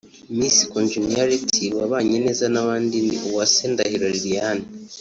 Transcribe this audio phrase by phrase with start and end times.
[0.37, 4.65] Miss (congeniality) wabanye neza n’ abandi ni Uwase Ndahiro Liliane